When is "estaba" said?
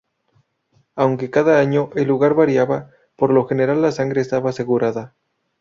4.21-4.49